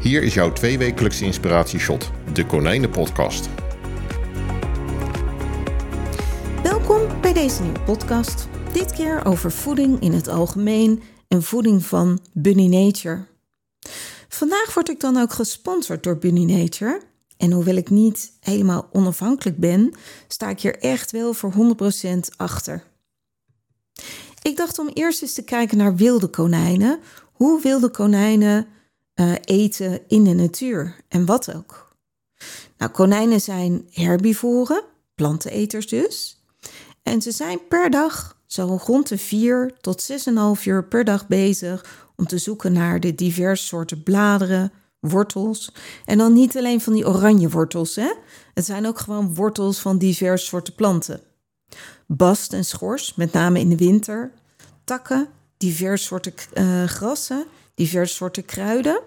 Hier 0.00 0.22
is 0.22 0.34
jouw 0.34 0.52
tweewekelijkse 0.52 1.24
inspiratieshot, 1.24 2.10
de 2.32 2.46
Konijnenpodcast. 2.46 3.48
Welkom 6.62 7.20
bij 7.20 7.32
deze 7.32 7.62
nieuwe 7.62 7.80
podcast. 7.80 8.48
Dit 8.72 8.92
keer 8.92 9.24
over 9.24 9.52
voeding 9.52 10.00
in 10.00 10.12
het 10.12 10.28
algemeen 10.28 11.02
en 11.28 11.42
voeding 11.42 11.84
van 11.84 12.20
Bunny 12.32 12.66
Nature. 12.66 13.26
Vandaag 14.28 14.74
word 14.74 14.88
ik 14.88 15.00
dan 15.00 15.16
ook 15.16 15.32
gesponsord 15.32 16.02
door 16.02 16.18
Bunny 16.18 16.44
Nature. 16.44 17.00
En 17.36 17.52
hoewel 17.52 17.76
ik 17.76 17.90
niet 17.90 18.32
helemaal 18.40 18.88
onafhankelijk 18.92 19.58
ben, 19.58 19.94
sta 20.28 20.48
ik 20.48 20.60
hier 20.60 20.78
echt 20.78 21.10
wel 21.10 21.34
voor 21.34 21.52
100% 21.52 22.18
achter. 22.36 22.82
Ik 24.42 24.56
dacht 24.56 24.78
om 24.78 24.88
eerst 24.88 25.22
eens 25.22 25.34
te 25.34 25.44
kijken 25.44 25.76
naar 25.76 25.96
wilde 25.96 26.28
konijnen. 26.28 27.00
Hoe 27.32 27.60
wilde 27.62 27.90
konijnen 27.90 28.66
uh, 29.20 29.32
eten 29.44 30.00
in 30.08 30.24
de 30.24 30.34
natuur 30.34 30.96
en 31.08 31.26
wat 31.26 31.54
ook. 31.54 31.96
Nou, 32.78 32.92
konijnen 32.92 33.40
zijn 33.40 33.86
herbivoren, 33.90 34.82
planteneters 35.14 35.86
dus. 35.88 36.44
En 37.02 37.22
ze 37.22 37.30
zijn 37.30 37.58
per 37.68 37.90
dag 37.90 38.38
zo 38.46 38.78
rond 38.84 39.08
de 39.08 39.18
4 39.18 39.72
tot 39.80 40.10
6,5 40.58 40.62
uur 40.64 40.84
per 40.84 41.04
dag 41.04 41.26
bezig 41.26 42.08
om 42.16 42.26
te 42.26 42.38
zoeken 42.38 42.72
naar 42.72 43.00
de 43.00 43.14
diverse 43.14 43.66
soorten 43.66 44.02
bladeren, 44.02 44.72
wortels. 45.00 45.72
En 46.04 46.18
dan 46.18 46.32
niet 46.32 46.56
alleen 46.56 46.80
van 46.80 46.92
die 46.92 47.08
oranje 47.08 47.48
wortels, 47.48 47.96
hè? 47.96 48.12
Het 48.54 48.64
zijn 48.64 48.86
ook 48.86 48.98
gewoon 48.98 49.34
wortels 49.34 49.78
van 49.78 49.98
diverse 49.98 50.46
soorten 50.46 50.74
planten. 50.74 51.20
Bast 52.06 52.52
en 52.52 52.64
schors, 52.64 53.14
met 53.14 53.32
name 53.32 53.58
in 53.58 53.68
de 53.68 53.76
winter. 53.76 54.32
Takken, 54.84 55.28
diverse 55.56 56.04
soorten 56.04 56.32
uh, 56.54 56.84
grassen, 56.84 57.44
diverse 57.80 58.14
soorten 58.14 58.44
kruiden. 58.44 59.02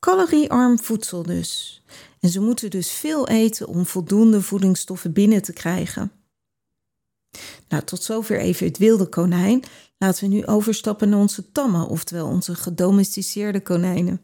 Caloriearm 0.00 0.78
voedsel 0.78 1.22
dus. 1.22 1.82
En 2.20 2.28
ze 2.28 2.40
moeten 2.40 2.70
dus 2.70 2.90
veel 2.90 3.28
eten 3.28 3.68
om 3.68 3.86
voldoende 3.86 4.42
voedingsstoffen 4.42 5.12
binnen 5.12 5.42
te 5.42 5.52
krijgen. 5.52 6.12
Nou, 7.68 7.82
tot 7.84 8.02
zover 8.02 8.38
even 8.38 8.66
het 8.66 8.78
wilde 8.78 9.06
konijn. 9.06 9.62
Laten 9.98 10.28
we 10.28 10.34
nu 10.34 10.46
overstappen 10.46 11.08
naar 11.08 11.18
onze 11.18 11.52
tammen, 11.52 11.86
oftewel 11.86 12.26
onze 12.26 12.54
gedomesticeerde 12.54 13.60
konijnen. 13.60 14.20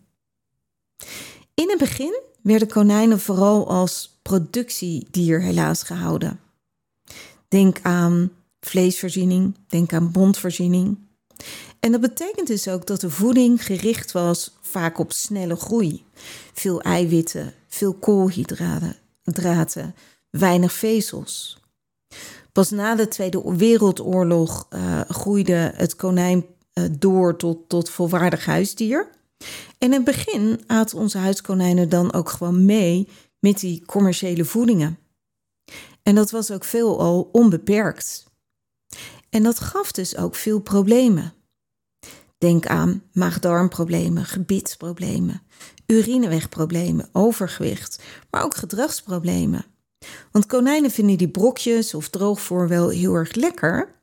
In 1.55 1.69
het 1.69 1.79
begin 1.79 2.21
werden 2.43 2.69
konijnen 2.69 3.21
vooral 3.21 3.69
als 3.69 4.19
productiedier 4.23 5.43
helaas 5.43 5.83
gehouden. 5.83 6.41
Denk 7.49 7.79
aan 7.83 8.31
vleesvoorziening, 8.61 9.55
denk 9.67 9.93
aan 9.93 10.13
bondvoorziening. 10.13 10.99
En 11.87 11.93
dat 11.93 12.01
betekent 12.01 12.47
dus 12.47 12.69
ook 12.69 12.87
dat 12.87 13.01
de 13.01 13.11
voeding 13.11 13.65
gericht 13.65 14.13
was 14.13 14.57
vaak 14.61 14.99
op 14.99 15.13
snelle 15.13 15.57
groei. 15.57 16.05
Veel 16.53 16.81
eiwitten, 16.81 17.55
veel 17.69 17.95
koolhydraten, 17.95 19.95
weinig 20.31 20.73
vezels. 20.73 21.61
Pas 22.53 22.71
na 22.71 22.95
de 22.95 23.09
Tweede 23.09 23.57
Wereldoorlog 23.57 24.67
uh, 24.71 25.01
groeide 25.01 25.73
het 25.75 25.97
konijn 25.97 26.47
uh, 26.75 26.85
door 26.99 27.37
tot, 27.37 27.69
tot 27.69 27.91
volwaardig 27.91 28.45
huisdier. 28.45 29.11
En 29.79 29.81
in 29.89 29.93
het 29.93 30.05
begin 30.05 30.61
aten 30.67 30.99
onze 30.99 31.19
huiskonijnen 31.19 31.89
dan 31.89 32.13
ook 32.13 32.29
gewoon 32.29 32.65
mee 32.65 33.09
met 33.39 33.61
die 33.61 33.85
commerciële 33.85 34.45
voedingen. 34.45 34.99
En 36.03 36.15
dat 36.15 36.31
was 36.31 36.51
ook 36.51 36.65
veelal 36.65 37.29
onbeperkt. 37.33 38.27
En 39.31 39.43
dat 39.43 39.61
gaf 39.61 39.93
dus 39.93 40.17
ook 40.17 40.35
veel 40.35 40.61
problemen. 40.61 41.35
Denk 42.47 42.67
aan 42.67 43.03
maag-darmproblemen, 43.13 44.25
gebitsproblemen, 44.25 45.43
urinewegproblemen, 45.87 47.09
overgewicht, 47.13 48.03
maar 48.31 48.45
ook 48.45 48.57
gedragsproblemen. 48.57 49.65
Want 50.33 50.47
konijnen 50.47 50.91
vinden 50.91 51.19
die 51.19 51.29
brokjes 51.29 51.95
of 51.95 52.09
droogvoer 52.09 52.69
wel 52.69 52.89
heel 52.89 53.15
erg 53.15 53.35
lekker. 53.35 53.95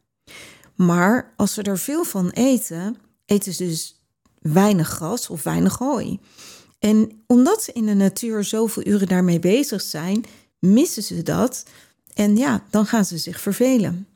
Maar 0.76 1.34
als 1.38 1.54
ze 1.54 1.62
er 1.62 1.78
veel 1.78 2.04
van 2.04 2.30
eten, 2.30 2.98
eten 3.26 3.54
ze 3.54 3.66
dus 3.66 4.06
weinig 4.40 4.88
gras 4.88 5.30
of 5.30 5.44
weinig 5.44 5.78
hooi. 5.78 6.20
En 6.80 7.24
omdat 7.28 7.64
ze 7.64 7.72
in 7.72 7.86
de 7.86 7.94
natuur 7.94 8.44
zoveel 8.44 8.86
uren 8.86 9.08
daarmee 9.08 9.40
bezig 9.40 9.82
zijn, 9.82 10.26
missen 10.60 11.04
ze 11.04 11.24
dat. 11.24 11.66
En 12.14 12.38
ja, 12.38 12.64
dan 12.70 12.86
gaan 12.86 13.06
ze 13.06 13.18
zich 13.18 13.42
vervelen. 13.42 14.08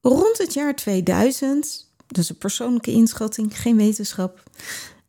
Rond 0.00 0.38
het 0.38 0.54
jaar 0.54 0.76
2000, 0.76 1.89
dus 2.10 2.28
een 2.28 2.38
persoonlijke 2.38 2.90
inschatting, 2.90 3.60
geen 3.60 3.76
wetenschap, 3.76 4.42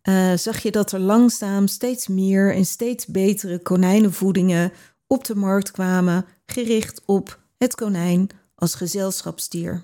uh, 0.04 0.34
zag 0.34 0.60
je 0.64 0.72
dat 0.72 0.92
er 0.92 1.00
langzaam 1.00 1.68
steeds 1.68 2.08
meer 2.08 2.56
en 2.56 2.66
steeds 2.66 3.06
betere 3.06 3.60
konijnenvoedingen 3.60 4.72
op 5.08 5.26
de 5.26 5.36
markt 5.36 5.72
kwamen, 5.72 6.26
gericht 6.46 7.02
op 7.06 7.40
het 7.58 7.76
konijn 7.76 8.30
als 8.56 8.76
gezelschapsdier. 8.76 9.84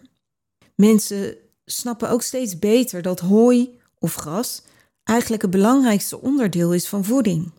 Mensen 0.75 1.35
snappen 1.65 2.09
ook 2.09 2.21
steeds 2.21 2.59
beter 2.59 3.01
dat 3.01 3.19
hooi 3.19 3.79
of 3.99 4.15
gras 4.15 4.61
eigenlijk 5.03 5.41
het 5.41 5.51
belangrijkste 5.51 6.21
onderdeel 6.21 6.73
is 6.73 6.87
van 6.87 7.05
voeding. 7.05 7.51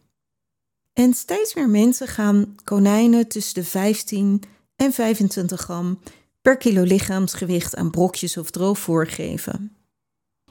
En 0.92 1.14
steeds 1.14 1.54
meer 1.54 1.68
mensen 1.68 2.08
gaan 2.08 2.54
konijnen 2.64 3.28
tussen 3.28 3.54
de 3.54 3.64
15 3.64 4.42
en 4.76 4.92
25 4.92 5.60
gram 5.60 5.98
per 6.42 6.56
kilo 6.56 6.82
lichaamsgewicht 6.82 7.76
aan 7.76 7.90
brokjes 7.90 8.36
of 8.36 8.50
droogvoer 8.50 9.06
geven. 9.06 9.76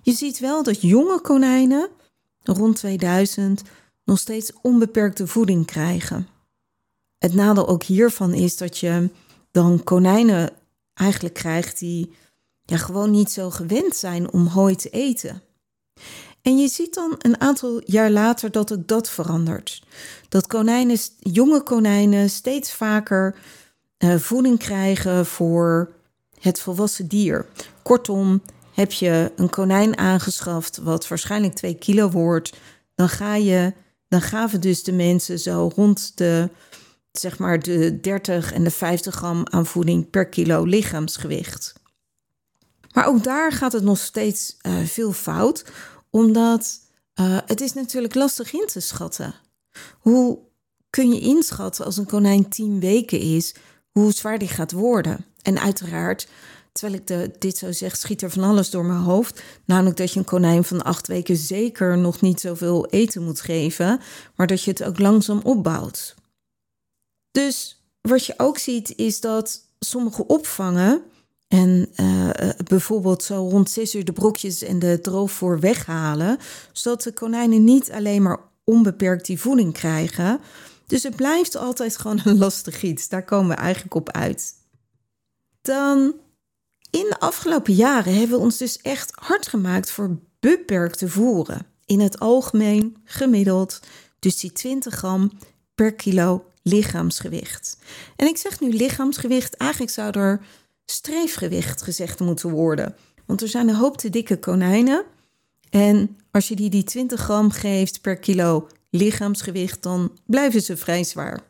Je 0.02 0.12
ziet 0.12 0.40
wel 0.40 0.64
dat 0.64 0.82
jonge 0.82 1.22
konijnen, 1.22 1.90
rond 2.44 2.76
2000, 2.76 3.62
nog 4.04 4.20
steeds 4.20 4.52
onbeperkte 4.62 5.28
voeding 5.28 5.66
krijgen. 5.66 6.28
Het 7.18 7.34
nadeel 7.34 7.68
ook 7.68 7.84
hiervan 7.84 8.34
is 8.34 8.58
dat 8.58 8.78
je 8.78 9.10
dan 9.52 9.84
konijnen 9.84 10.50
eigenlijk 10.94 11.36
krijgt 11.36 11.80
die 11.80 12.12
ja, 12.64 12.78
gewoon 12.78 13.12
niet 13.12 13.32
zo 13.32 13.50
gewend 13.50 13.96
zijn 13.96 14.32
om 14.32 14.48
hooi 14.48 14.76
te 14.76 14.90
eten. 14.90 15.42
En 16.42 16.58
je 16.58 16.68
ziet 16.68 16.94
dan 16.94 17.16
een 17.18 17.42
aantal 17.42 17.82
jaar 17.86 18.12
later 18.12 18.52
dat 18.52 18.74
ook 18.74 18.88
dat 18.88 19.10
verandert. 19.10 19.84
Dat 20.30 20.48
konijnen, 20.48 20.98
jonge 21.20 21.64
konijnen 21.64 22.30
steeds 22.30 22.74
vaker 22.74 23.36
voeding 23.98 24.60
krijgen 24.60 25.26
voor 25.26 25.92
het 26.40 26.60
volwassen 26.60 27.08
dier. 27.08 27.46
Kortom, 27.84 28.42
heb 28.78 28.92
je 28.92 29.32
een 29.36 29.50
konijn 29.50 29.98
aangeschaft 29.98 30.78
wat 30.78 31.08
waarschijnlijk 31.08 31.54
2 31.54 31.74
kilo 31.74 32.10
wordt, 32.10 32.58
dan 32.96 33.10
ga 33.10 33.36
je, 33.36 33.74
dan 34.08 34.22
gaven 34.22 34.62
dus 34.62 34.84
de 34.84 34.92
mensen 34.92 35.40
zo 35.40 35.72
rond 35.76 36.18
de, 36.18 36.50
zeg 37.12 37.38
maar 37.38 37.60
de 37.60 38.00
30 38.00 38.54
en 38.54 38.64
de 38.64 38.72
50 38.72 39.16
gram 39.16 39.48
aan 39.50 39.66
voeding 39.66 40.10
per 40.10 40.30
kilo 40.30 40.64
lichaamsgewicht. 40.64 41.74
Maar 42.94 43.08
ook 43.08 43.24
daar 43.24 43.52
gaat 43.52 43.74
het 43.74 43.84
nog 43.84 43.98
steeds 43.98 44.58
uh, 44.62 44.78
veel 44.84 45.12
fout, 45.12 45.66
omdat 46.10 46.80
uh, 47.20 47.38
het 47.46 47.62
is 47.62 47.74
natuurlijk 47.74 48.16
lastig 48.16 48.54
in 48.54 48.68
te 48.68 48.80
schatten. 48.80 49.34
Hoe 50.00 50.40
kun 50.90 51.14
je 51.14 51.20
inschatten 51.20 51.86
als 51.86 51.98
een 51.98 52.06
konijn 52.06 52.50
10 52.50 52.80
weken 52.80 53.20
is, 53.20 53.56
hoe 54.02 54.12
zwaar 54.12 54.40
die 54.40 54.48
gaat 54.48 54.72
worden. 54.72 55.26
En 55.42 55.60
uiteraard, 55.60 56.28
terwijl 56.72 57.00
ik 57.00 57.08
de, 57.08 57.32
dit 57.40 57.58
zo 57.58 57.72
zeg, 57.72 57.98
schiet 57.98 58.22
er 58.22 58.30
van 58.30 58.44
alles 58.44 58.70
door 58.70 58.86
mijn 58.86 59.00
hoofd. 59.00 59.42
Namelijk 59.66 59.98
dat 59.98 60.12
je 60.12 60.20
een 60.20 60.26
konijn 60.26 60.64
van 60.64 60.84
acht 60.84 61.08
weken 61.08 61.36
zeker 61.36 61.98
nog 61.98 62.22
niet 62.22 62.40
zoveel 62.40 62.86
eten 62.86 63.24
moet 63.24 63.42
geven, 63.42 64.00
maar 64.36 64.48
dat 64.48 64.64
je 64.64 64.72
het 64.72 64.84
ook 64.84 65.00
langzaam 65.00 65.40
opbouwt. 65.44 66.16
Dus 67.32 67.82
wat 68.02 68.26
je 68.26 68.34
ook 68.38 68.58
ziet 68.58 68.94
is 68.96 69.20
dat 69.20 69.62
sommige 69.80 70.28
opvangen 70.28 71.02
en 71.48 71.90
uh, 71.96 72.30
bijvoorbeeld 72.68 73.24
zo 73.24 73.48
rond 73.50 73.70
zes 73.70 73.96
uur 73.96 74.06
de 74.06 74.14
brokjes 74.14 74.64
en 74.64 74.80
de 74.80 75.00
droogvoer 75.02 75.60
weghalen, 75.60 76.38
zodat 76.72 77.04
de 77.04 77.14
konijnen 77.14 77.64
niet 77.64 77.92
alleen 77.92 78.22
maar 78.22 78.40
onbeperkt 78.64 79.26
die 79.26 79.40
voeding 79.40 79.74
krijgen, 79.74 80.40
dus 80.88 81.04
het 81.04 81.16
blijft 81.16 81.56
altijd 81.56 81.98
gewoon 81.98 82.22
een 82.24 82.38
lastig 82.38 82.82
iets. 82.82 83.10
Daar 83.10 83.24
komen 83.24 83.56
we 83.56 83.62
eigenlijk 83.62 83.96
op 83.96 84.12
uit. 84.12 84.54
Dan 85.62 86.14
in 86.90 87.06
de 87.10 87.20
afgelopen 87.20 87.74
jaren 87.74 88.14
hebben 88.14 88.38
we 88.38 88.44
ons 88.44 88.58
dus 88.58 88.82
echt 88.82 89.12
hard 89.16 89.48
gemaakt 89.48 89.92
voor 89.92 90.18
beperkte 90.40 91.10
voeren. 91.10 91.66
In 91.86 92.00
het 92.00 92.20
algemeen 92.20 92.98
gemiddeld, 93.04 93.80
dus 94.20 94.40
die 94.40 94.52
20 94.52 94.94
gram 94.94 95.32
per 95.76 95.94
kilo 95.94 96.46
lichaamsgewicht. 96.62 97.78
En 98.16 98.28
ik 98.28 98.38
zeg 98.38 98.60
nu 98.60 98.72
lichaamsgewicht, 98.72 99.54
eigenlijk 99.54 99.92
zou 99.92 100.20
er 100.20 100.42
streefgewicht 100.86 101.82
gezegd 101.82 102.20
moeten 102.20 102.50
worden. 102.50 102.96
Want 103.26 103.42
er 103.42 103.48
zijn 103.48 103.70
een 103.70 103.76
hoop 103.76 103.98
te 103.98 104.10
dikke 104.10 104.40
konijnen. 104.40 105.04
En 105.70 106.18
als 106.32 106.48
je 106.48 106.56
die 106.56 106.70
die 106.70 106.84
20 106.84 107.22
gram 107.22 107.52
geeft 107.52 108.02
per 108.02 108.18
kilo 108.18 108.68
lichaamsgewicht, 108.90 109.84
dan 109.84 110.12
blijven 110.26 110.62
ze 110.62 110.78
vrij 110.78 111.04
zwaar. 111.04 111.44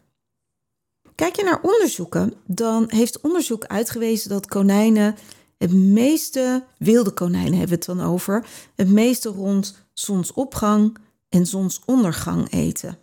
Kijk 1.16 1.36
je 1.36 1.44
naar 1.44 1.62
onderzoeken, 1.62 2.34
dan 2.46 2.86
heeft 2.88 3.22
onderzoek 3.22 3.66
uitgewezen 3.66 4.30
dat 4.30 4.48
konijnen 4.48 5.16
het 5.58 5.74
meeste, 5.74 6.64
wilde 6.78 7.12
konijnen 7.12 7.58
hebben 7.58 7.78
het 7.78 7.86
dan 7.86 8.02
over, 8.02 8.46
het 8.76 8.90
meeste 8.90 9.30
rond 9.30 9.86
zonsopgang 9.94 10.98
en 11.30 11.46
zonsondergang 11.46 12.52
eten. 12.52 12.98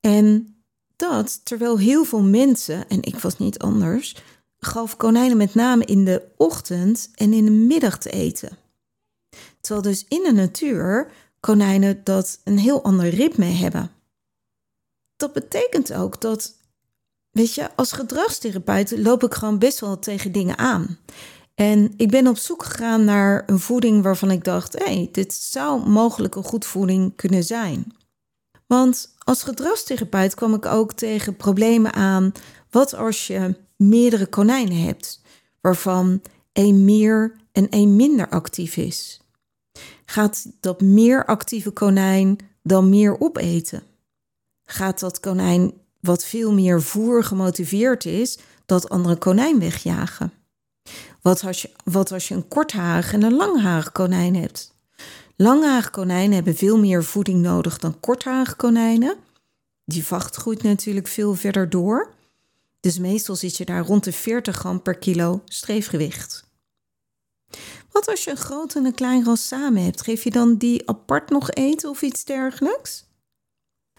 En 0.00 0.56
dat 0.96 1.44
terwijl 1.44 1.78
heel 1.78 2.04
veel 2.04 2.22
mensen, 2.22 2.88
en 2.88 3.02
ik 3.02 3.18
was 3.18 3.38
niet 3.38 3.58
anders, 3.58 4.16
gaf 4.58 4.96
konijnen 4.96 5.36
met 5.36 5.54
name 5.54 5.84
in 5.84 6.04
de 6.04 6.22
ochtend 6.36 7.10
en 7.14 7.32
in 7.32 7.44
de 7.44 7.50
middag 7.50 7.98
te 7.98 8.10
eten. 8.10 8.58
Terwijl 9.60 9.82
dus 9.82 10.04
in 10.08 10.22
de 10.22 10.32
natuur 10.32 11.10
konijnen 11.44 12.00
dat 12.04 12.40
een 12.44 12.58
heel 12.58 12.82
ander 12.82 13.08
ritme 13.08 13.44
hebben. 13.44 13.90
Dat 15.16 15.32
betekent 15.32 15.92
ook 15.92 16.20
dat, 16.20 16.54
weet 17.30 17.54
je, 17.54 17.76
als 17.76 17.92
gedragstherapeut 17.92 18.98
loop 18.98 19.22
ik 19.22 19.34
gewoon 19.34 19.58
best 19.58 19.80
wel 19.80 19.98
tegen 19.98 20.32
dingen 20.32 20.58
aan. 20.58 20.98
En 21.54 21.94
ik 21.96 22.10
ben 22.10 22.26
op 22.26 22.36
zoek 22.36 22.64
gegaan 22.64 23.04
naar 23.04 23.42
een 23.46 23.58
voeding 23.58 24.02
waarvan 24.02 24.30
ik 24.30 24.44
dacht: 24.44 24.72
hé, 24.78 24.94
hey, 24.94 25.08
dit 25.12 25.34
zou 25.34 25.88
mogelijk 25.88 26.34
een 26.34 26.44
goed 26.44 26.64
voeding 26.64 27.16
kunnen 27.16 27.44
zijn. 27.44 27.96
Want 28.66 29.14
als 29.18 29.42
gedragstherapeut 29.42 30.34
kwam 30.34 30.54
ik 30.54 30.66
ook 30.66 30.92
tegen 30.92 31.36
problemen 31.36 31.92
aan. 31.92 32.32
Wat 32.70 32.94
als 32.94 33.26
je 33.26 33.54
meerdere 33.76 34.26
konijnen 34.26 34.82
hebt, 34.82 35.22
waarvan 35.60 36.22
één 36.52 36.84
meer 36.84 37.36
en 37.52 37.68
één 37.68 37.96
minder 37.96 38.28
actief 38.28 38.76
is? 38.76 39.23
Gaat 40.14 40.46
dat 40.60 40.80
meer 40.80 41.24
actieve 41.24 41.70
konijn 41.70 42.38
dan 42.62 42.88
meer 42.88 43.20
opeten? 43.20 43.82
Gaat 44.64 45.00
dat 45.00 45.20
konijn 45.20 45.72
wat 46.00 46.24
veel 46.24 46.52
meer 46.52 46.82
voer 46.82 47.24
gemotiveerd 47.24 48.04
is, 48.04 48.38
dat 48.66 48.88
andere 48.88 49.16
konijn 49.16 49.58
wegjagen? 49.58 50.32
Wat 51.22 51.44
als 51.44 51.62
je, 51.62 51.70
wat 51.84 52.12
als 52.12 52.28
je 52.28 52.34
een 52.34 52.48
kortharig 52.48 53.12
en 53.12 53.22
een 53.22 53.36
langharig 53.36 53.92
konijn 53.92 54.36
hebt? 54.36 54.74
Langharig 55.36 55.90
konijnen 55.90 56.34
hebben 56.34 56.56
veel 56.56 56.78
meer 56.78 57.04
voeding 57.04 57.42
nodig 57.42 57.78
dan 57.78 58.00
kortharig 58.00 58.56
konijnen. 58.56 59.16
Die 59.84 60.06
vacht 60.06 60.36
groeit 60.36 60.62
natuurlijk 60.62 61.08
veel 61.08 61.34
verder 61.34 61.70
door. 61.70 62.12
Dus 62.80 62.98
meestal 62.98 63.36
zit 63.36 63.56
je 63.56 63.64
daar 63.64 63.84
rond 63.84 64.04
de 64.04 64.12
40 64.12 64.56
gram 64.56 64.82
per 64.82 64.98
kilo 64.98 65.42
streefgewicht. 65.44 66.44
Wat 67.94 68.08
als 68.08 68.24
je 68.24 68.30
een 68.30 68.36
groot 68.36 68.74
en 68.74 68.84
een 68.84 68.94
klein 68.94 69.24
ras 69.24 69.46
samen 69.46 69.82
hebt? 69.82 70.02
Geef 70.02 70.24
je 70.24 70.30
dan 70.30 70.56
die 70.56 70.88
apart 70.88 71.30
nog 71.30 71.50
eten 71.50 71.90
of 71.90 72.02
iets 72.02 72.24
dergelijks? 72.24 73.04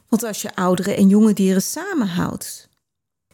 Wat 0.08 0.24
als 0.24 0.42
je 0.42 0.56
oudere 0.56 0.94
en 0.94 1.08
jonge 1.08 1.34
dieren 1.34 1.62
samenhoudt? 1.62 2.70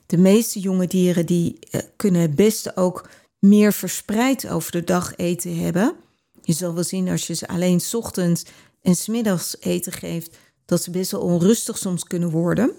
De 0.05 0.17
meeste 0.17 0.59
jonge 0.59 0.87
dieren 0.87 1.25
die 1.25 1.59
eh, 1.59 1.81
kunnen 1.95 2.21
het 2.21 2.35
beste 2.35 2.75
ook 2.75 3.09
meer 3.39 3.73
verspreid 3.73 4.49
over 4.49 4.71
de 4.71 4.83
dag 4.83 5.15
eten 5.15 5.57
hebben. 5.57 5.95
Je 6.41 6.53
zal 6.53 6.73
wel 6.73 6.83
zien 6.83 7.09
als 7.09 7.27
je 7.27 7.33
ze 7.33 7.47
alleen 7.47 7.81
ochtends 7.91 8.45
en 8.81 8.95
smiddags 8.95 9.55
eten 9.59 9.91
geeft, 9.91 10.37
dat 10.65 10.83
ze 10.83 10.91
best 10.91 11.11
wel 11.11 11.21
onrustig 11.21 11.77
soms 11.77 12.03
kunnen 12.03 12.29
worden. 12.29 12.71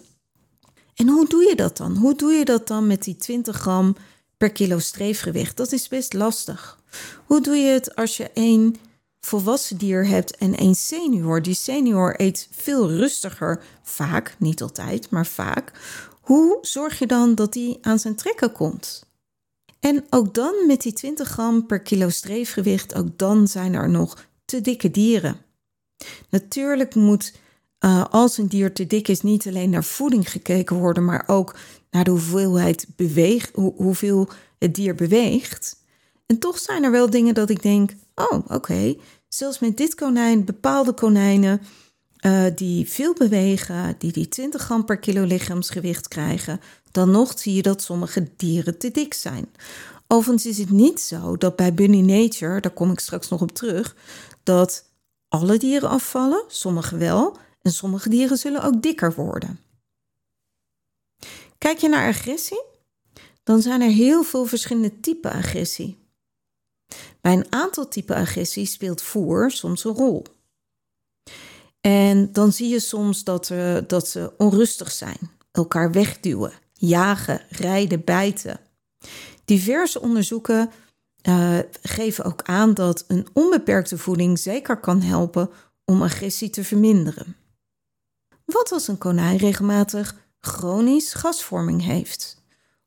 En 0.95 1.09
hoe 1.09 1.29
doe 1.29 1.49
je 1.49 1.55
dat 1.55 1.77
dan? 1.77 1.97
Hoe 1.97 2.15
doe 2.15 2.33
je 2.33 2.45
dat 2.45 2.67
dan 2.67 2.87
met 2.87 3.03
die 3.03 3.17
20 3.17 3.57
gram 3.57 3.97
per 4.43 4.53
kilo 4.53 4.79
streefgewicht? 4.79 5.57
Dat 5.57 5.73
is 5.73 5.89
best 5.89 6.13
lastig. 6.13 6.79
Hoe 7.27 7.41
doe 7.41 7.57
je 7.57 7.73
het 7.73 7.95
als 7.95 8.17
je 8.17 8.31
één 8.31 8.77
volwassen 9.21 9.77
dier 9.77 10.07
hebt 10.07 10.37
en 10.37 10.57
één 10.57 10.75
senior? 10.75 11.43
Die 11.43 11.55
senior 11.55 12.15
eet 12.21 12.49
veel 12.51 12.91
rustiger, 12.91 13.63
vaak, 13.83 14.37
niet 14.39 14.63
altijd, 14.63 15.11
maar 15.11 15.27
vaak. 15.27 15.73
Hoe 16.21 16.59
zorg 16.61 16.99
je 16.99 17.07
dan 17.07 17.35
dat 17.35 17.53
die 17.53 17.79
aan 17.81 17.99
zijn 17.99 18.15
trekken 18.15 18.53
komt? 18.53 19.07
En 19.81 20.05
ook 20.11 20.35
dan 20.35 20.55
met 20.67 20.83
die 20.83 20.93
20 20.93 21.29
gram 21.29 21.67
per 21.67 21.81
kilo 21.81 22.09
streefgewicht, 22.09 22.95
ook 22.95 23.19
dan 23.19 23.49
zijn 23.49 23.75
er 23.75 23.89
nog 23.89 24.27
te 24.45 24.61
dikke 24.61 24.91
dieren. 24.91 25.37
Natuurlijk 26.29 26.95
moet 26.95 27.33
uh, 27.81 28.05
als 28.11 28.39
een 28.39 28.49
dier 28.49 28.75
te 28.75 28.87
dik 28.87 29.09
is, 29.09 29.21
niet 29.21 29.47
alleen 29.47 29.71
naar 29.71 29.85
voeding 29.85 30.31
gekeken 30.31 30.77
worden, 30.77 31.05
maar 31.05 31.25
ook 31.27 31.55
naar 31.93 32.05
de 32.05 32.11
hoeveelheid 32.11 32.87
beweegt, 32.97 33.51
hoeveel 33.55 34.29
het 34.59 34.75
dier 34.75 34.95
beweegt. 34.95 35.77
En 36.27 36.39
toch 36.39 36.59
zijn 36.59 36.85
er 36.85 36.91
wel 36.91 37.11
dingen 37.11 37.35
dat 37.35 37.51
ik 37.51 37.63
denk: 37.63 37.95
oh, 38.15 38.39
oké, 38.49 38.95
zelfs 39.29 39.59
met 39.59 39.77
dit 39.77 39.95
konijn, 39.95 40.45
bepaalde 40.45 40.93
konijnen 40.93 41.61
uh, 42.27 42.45
die 42.55 42.89
veel 42.89 43.15
bewegen, 43.15 43.95
die 43.99 44.13
die 44.13 44.29
20 44.29 44.63
gram 44.63 44.85
per 44.85 44.99
kilo 44.99 45.25
lichaamsgewicht 45.25 46.09
krijgen, 46.09 46.61
dan 46.91 47.11
nog 47.11 47.39
zie 47.39 47.55
je 47.55 47.63
dat 47.63 47.83
sommige 47.83 48.29
dieren 48.37 48.79
te 48.79 48.91
dik 48.91 49.15
zijn. 49.15 49.47
Overigens 50.07 50.47
is 50.47 50.59
het 50.59 50.71
niet 50.71 51.01
zo 51.01 51.37
dat 51.37 51.57
bij 51.57 51.75
Bunny 51.75 52.01
Nature, 52.01 52.61
daar 52.61 52.73
kom 52.73 52.91
ik 52.91 53.01
straks 53.01 53.29
nog 53.29 53.41
op 53.41 53.53
terug, 53.53 53.97
dat 54.43 54.85
alle 55.29 55.57
dieren 55.57 55.89
afvallen, 55.89 56.45
sommige 56.49 56.97
wel, 56.97 57.37
en 57.63 57.73
sommige 57.73 58.09
dieren 58.09 58.37
zullen 58.37 58.63
ook 58.63 58.83
dikker 58.83 59.15
worden. 59.15 59.59
Kijk 61.63 61.79
je 61.79 61.89
naar 61.89 62.09
agressie, 62.09 62.63
dan 63.43 63.63
zijn 63.63 63.81
er 63.81 63.91
heel 63.91 64.23
veel 64.23 64.45
verschillende 64.45 65.01
typen 65.01 65.33
agressie. 65.33 65.99
Bij 67.21 67.33
een 67.33 67.53
aantal 67.53 67.89
typen 67.89 68.17
agressie 68.17 68.67
speelt 68.67 69.03
voer 69.03 69.51
soms 69.51 69.85
een 69.85 69.95
rol. 69.95 70.25
En 71.81 72.33
dan 72.33 72.53
zie 72.53 72.69
je 72.69 72.81
soms 72.81 73.25
dat, 73.25 73.51
uh, 73.51 73.79
dat 73.87 74.09
ze 74.09 74.33
onrustig 74.37 74.91
zijn, 74.91 75.19
elkaar 75.53 75.93
wegduwen, 75.93 76.53
jagen, 76.73 77.47
rijden, 77.49 78.05
bijten. 78.05 78.61
Diverse 79.45 80.01
onderzoeken 80.01 80.71
uh, 81.29 81.59
geven 81.83 82.25
ook 82.25 82.43
aan 82.43 82.75
dat 82.75 83.05
een 83.09 83.27
onbeperkte 83.33 83.99
voeding 83.99 84.39
zeker 84.39 84.77
kan 84.77 85.01
helpen 85.01 85.51
om 85.85 86.03
agressie 86.03 86.51
te 86.51 86.65
verminderen. 86.65 87.37
Wat 88.45 88.73
als 88.73 88.89
een 88.89 88.99
konijn 88.99 89.37
regelmatig 89.37 90.21
chronisch 90.47 91.15
gasvorming 91.15 91.85
heeft? 91.85 92.43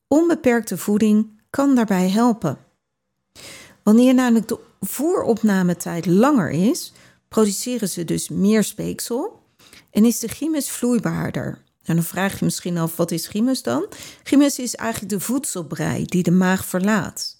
Onbeperkte 0.08 0.78
voeding 0.78 1.42
kan 1.50 1.76
daarbij 1.76 2.10
helpen. 2.10 2.58
Wanneer 3.84 4.14
namelijk 4.14 4.48
de 4.48 4.60
voeropnametijd 4.80 6.06
langer 6.06 6.50
is, 6.50 6.94
produceren 7.28 7.90
ze 7.90 8.06
dus 8.06 8.30
meer 8.30 8.64
speeksel 8.64 9.44
en 9.92 10.06
is 10.06 10.20
de 10.20 10.28
chymus 10.28 10.70
vloeibaarder. 10.70 11.64
En 11.84 11.96
dan 11.96 12.04
vraag 12.04 12.40
je 12.40 12.46
misschien 12.46 12.78
af, 12.78 12.96
wat 12.96 13.12
is 13.12 13.28
chymus 13.28 13.64
dan? 13.64 13.86
Chymus 14.24 14.60
is 14.60 14.76
eigenlijk 14.76 15.14
de 15.14 15.20
voedselbrei 15.20 16.06
die 16.06 16.24
de 16.24 16.32
maag 16.32 16.66
verlaat. 16.66 17.38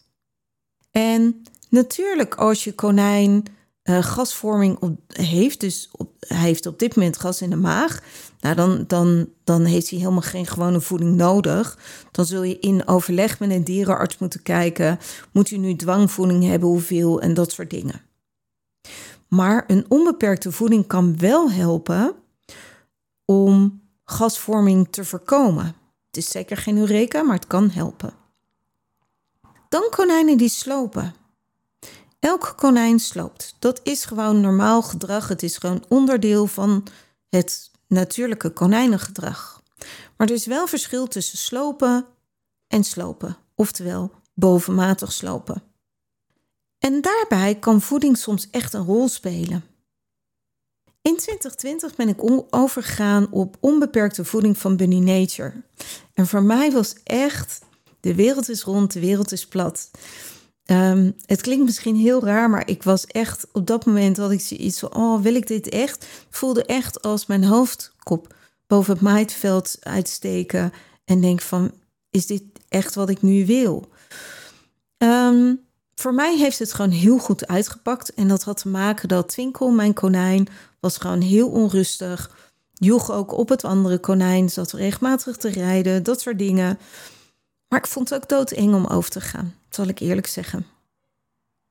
En 0.92 1.44
natuurlijk 1.70 2.36
als 2.36 2.64
je 2.64 2.74
konijn 2.74 3.44
uh, 3.90 4.04
gasvorming 4.04 4.78
op, 4.80 5.00
heeft, 5.08 5.60
dus 5.60 5.90
op, 5.92 6.12
hij 6.20 6.38
heeft 6.38 6.66
op 6.66 6.80
dit 6.80 6.96
moment 6.96 7.18
gas 7.18 7.42
in 7.42 7.50
de 7.50 7.56
maag, 7.56 8.02
nou 8.40 8.56
dan, 8.56 8.84
dan, 8.88 9.30
dan 9.44 9.66
heeft 9.66 9.90
hij 9.90 10.00
helemaal 10.00 10.22
geen 10.22 10.48
gewone 10.48 10.82
voeding 10.82 11.16
nodig. 11.16 11.78
Dan 12.12 12.26
zul 12.26 12.44
je 12.44 12.60
in 12.60 12.88
overleg 12.88 13.40
met 13.40 13.50
een 13.50 13.64
dierenarts 13.64 14.18
moeten 14.18 14.42
kijken, 14.42 15.00
moet 15.32 15.52
u 15.52 15.58
nu 15.58 15.76
dwangvoeding 15.76 16.44
hebben, 16.44 16.70
hoeveel 16.70 17.22
en 17.22 17.34
dat 17.34 17.52
soort 17.52 17.70
dingen. 17.70 18.02
Maar 19.28 19.64
een 19.68 19.86
onbeperkte 19.88 20.52
voeding 20.52 20.88
kan 20.88 21.18
wel 21.18 21.52
helpen 21.52 22.16
om 23.26 23.82
gasvorming 24.04 24.88
te 24.90 25.06
voorkomen. 25.06 25.66
Het 26.08 26.18
is 26.18 26.30
zeker 26.30 26.58
geen 26.58 26.78
eureka, 26.78 27.22
maar 27.22 27.36
het 27.36 27.48
kan 27.48 27.70
helpen. 27.70 28.14
Dan 29.70 29.88
konijnen 29.90 30.38
die 30.38 30.50
slopen. 30.50 31.14
Elk 32.26 32.54
konijn 32.56 33.00
sloopt. 33.00 33.56
Dat 33.60 33.80
is 33.84 34.06
gewoon 34.06 34.42
normaal 34.42 34.82
gedrag. 34.82 35.28
Het 35.28 35.44
is 35.44 35.58
gewoon 35.58 35.86
onderdeel 35.88 36.48
van 36.48 36.88
het 37.30 37.72
natuurlijke 37.88 38.50
konijnengedrag. 38.50 39.62
Maar 40.18 40.28
er 40.28 40.34
is 40.34 40.46
wel 40.46 40.68
verschil 40.68 41.08
tussen 41.08 41.38
slopen 41.38 42.06
en 42.68 42.84
slopen, 42.84 43.38
oftewel 43.56 44.12
bovenmatig 44.34 45.12
slopen. 45.12 45.64
En 46.80 47.02
daarbij 47.02 47.56
kan 47.56 47.82
voeding 47.82 48.18
soms 48.18 48.50
echt 48.50 48.74
een 48.74 48.86
rol 48.86 49.08
spelen. 49.08 49.64
In 51.02 51.18
2020 51.18 51.96
ben 51.96 52.10
ik 52.10 52.46
overgegaan 52.50 53.32
op 53.32 53.58
onbeperkte 53.60 54.26
voeding 54.26 54.58
van 54.58 54.78
Bunny 54.78 55.00
Nature. 55.00 55.54
En 56.14 56.28
voor 56.28 56.44
mij 56.44 56.72
was 56.72 56.96
echt, 57.04 57.62
de 58.00 58.16
wereld 58.16 58.50
is 58.50 58.64
rond, 58.64 58.94
de 58.94 59.00
wereld 59.00 59.32
is 59.32 59.48
plat. 59.48 59.90
Um, 60.72 61.16
het 61.26 61.42
klinkt 61.42 61.66
misschien 61.66 61.96
heel 61.96 62.24
raar, 62.24 62.50
maar 62.50 62.70
ik 62.70 62.84
was 62.84 63.06
echt 63.06 63.48
op 63.52 63.68
dat 63.68 63.86
moment 63.86 64.18
had 64.18 64.32
ik 64.32 64.42
zoiets 64.42 64.80
van: 64.80 64.96
oh, 64.96 65.22
wil 65.22 65.36
ik 65.36 65.48
dit 65.48 65.70
echt? 65.70 66.08
Voelde 66.30 66.66
echt 66.66 67.02
als 67.02 67.26
mijn 67.26 67.44
hoofdkop 67.44 68.36
boven 68.68 68.94
het 68.94 69.02
maaiveld 69.02 69.78
uitsteken 69.80 70.74
en 71.06 71.22
denk 71.22 71.42
van, 71.42 71.72
is 72.10 72.26
dit 72.26 72.44
echt 72.70 72.96
wat 72.96 73.10
ik 73.10 73.22
nu 73.22 73.46
wil? 73.46 73.90
Um, 74.98 75.60
voor 75.96 76.14
mij 76.14 76.38
heeft 76.38 76.60
het 76.60 76.74
gewoon 76.74 76.92
heel 76.92 77.18
goed 77.18 77.48
uitgepakt. 77.48 78.14
En 78.14 78.28
dat 78.28 78.44
had 78.44 78.58
te 78.58 78.68
maken 78.68 79.08
dat 79.08 79.30
Twinkel, 79.30 79.72
mijn 79.72 79.94
konijn, 79.94 80.48
was 80.80 80.98
gewoon 80.98 81.22
heel 81.22 81.50
onrustig. 81.50 82.38
Joeg 82.74 83.12
ook 83.12 83.32
op 83.32 83.50
het 83.50 83.64
andere 83.64 83.98
konijn, 83.98 84.50
zat 84.50 84.72
regelmatig 84.72 85.38
te 85.38 85.50
rijden, 85.50 86.04
dat 86.04 86.22
soort 86.22 86.40
dingen. 86.40 86.80
Maar 87.68 87.80
ik 87.80 87.88
vond 87.88 88.10
het 88.10 88.22
ook 88.22 88.30
doodeng 88.30 88.74
om 88.74 88.86
over 88.86 89.10
te 89.10 89.22
gaan, 89.22 89.54
zal 89.76 89.88
ik 89.88 90.00
eerlijk 90.00 90.28
zeggen. 90.28 90.66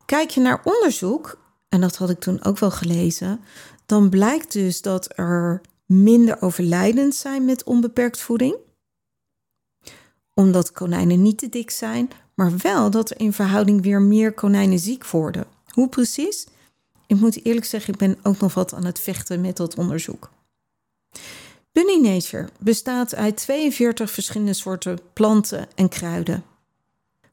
Kijk 0.05 0.31
je 0.31 0.41
naar 0.41 0.61
onderzoek, 0.65 1.39
en 1.69 1.81
dat 1.81 1.97
had 1.97 2.11
ik 2.11 2.21
toen 2.21 2.45
ook 2.45 2.59
wel 2.59 2.71
gelezen, 2.71 3.41
dan 3.87 4.09
blijkt 4.09 4.53
dus 4.53 4.83
dat 4.83 5.19
er 5.19 5.61
minder 5.87 6.43
overlijdend 6.43 7.15
zijn 7.15 7.45
met 7.45 7.65
onbeperkt 7.65 8.21
voeding. 8.21 8.57
Omdat 10.35 10.73
konijnen 10.73 11.23
niet 11.23 11.39
te 11.39 11.49
dik 11.49 11.71
zijn, 11.71 12.11
maar 12.35 12.53
wel 12.57 12.91
dat 12.91 13.11
er 13.11 13.21
in 13.21 13.33
verhouding 13.33 13.83
weer 13.83 14.03
meer 14.03 14.33
konijnen 14.33 14.79
ziek 14.79 15.07
worden. 15.07 15.47
Hoe 15.69 15.89
precies? 15.89 16.47
Ik 17.07 17.21
moet 17.21 17.45
eerlijk 17.45 17.67
zeggen, 17.67 17.93
ik 17.93 17.99
ben 17.99 18.19
ook 18.23 18.39
nog 18.39 18.55
wat 18.55 18.75
aan 18.75 18.85
het 18.85 19.01
vechten 19.01 19.41
met 19.41 19.57
dat 19.57 19.75
onderzoek. 19.75 20.31
Bunny 21.73 22.01
Nature 22.01 22.49
bestaat 22.59 23.15
uit 23.15 23.37
42 23.37 24.11
verschillende 24.11 24.53
soorten 24.53 24.99
planten 25.13 25.69
en 25.75 25.89
kruiden. 25.89 26.45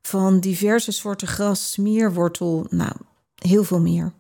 Van 0.02 0.40
diverse 0.40 0.92
soorten 0.92 1.28
gras, 1.28 1.72
smeerwortel, 1.72 2.66
nou, 2.70 2.94
heel 3.36 3.64
veel 3.64 3.80
meer. 3.80 4.14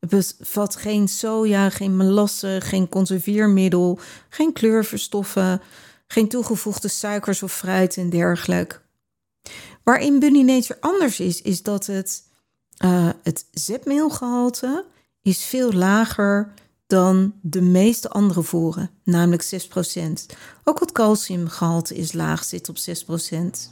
Het 0.00 0.34
bevat 0.38 0.76
geen 0.76 1.08
soja, 1.08 1.70
geen 1.70 1.96
melasse, 1.96 2.58
geen 2.62 2.88
conserveermiddel, 2.88 3.98
geen 4.28 4.52
kleurverstoffen, 4.52 5.60
geen 6.06 6.28
toegevoegde 6.28 6.88
suikers 6.88 7.42
of 7.42 7.52
fruit 7.52 7.96
en 7.96 8.10
dergelijke. 8.10 8.80
Waarin 9.82 10.18
Bunny 10.18 10.42
Nature 10.42 10.80
anders 10.80 11.20
is, 11.20 11.42
is 11.42 11.62
dat 11.62 11.86
het, 11.86 12.22
uh, 12.84 13.08
het 13.22 13.46
zetmeelgehalte 13.50 14.84
is 15.22 15.44
veel 15.44 15.72
lager 15.72 16.52
dan 16.86 17.34
de 17.40 17.60
meeste 17.60 18.08
andere 18.08 18.42
voeren, 18.42 18.90
namelijk 19.04 19.42
6%. 19.42 20.36
Ook 20.64 20.80
het 20.80 20.92
calciumgehalte 20.92 21.94
is 21.94 22.12
laag, 22.12 22.44
zit 22.44 22.68
op 22.68 22.76
6%. 22.76 23.70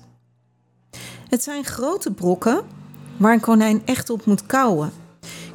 Het 1.30 1.42
zijn 1.42 1.64
grote 1.64 2.12
brokken 2.12 2.64
waar 3.16 3.32
een 3.32 3.40
konijn 3.40 3.82
echt 3.84 4.10
op 4.10 4.24
moet 4.24 4.46
kauwen. 4.46 4.92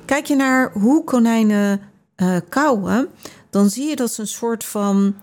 Kijk 0.06 0.26
je 0.26 0.36
naar 0.36 0.72
hoe 0.72 1.04
konijnen 1.04 1.82
uh, 2.18 2.38
kauwen, 2.50 3.10
dan 3.50 3.70
zie 3.70 3.88
je 3.88 3.96
dat 3.96 4.12
ze 4.12 4.22
een 4.22 4.28
soort 4.28 4.64
van 4.64 5.16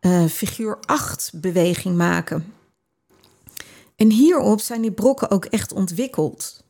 uh, 0.00 0.24
figuur 0.24 0.78
8 0.80 1.32
beweging 1.34 1.96
maken. 1.96 2.52
En 3.96 4.10
hierop 4.10 4.60
zijn 4.60 4.80
die 4.80 4.92
brokken 4.92 5.30
ook 5.30 5.44
echt 5.44 5.72
ontwikkeld. 5.72 6.64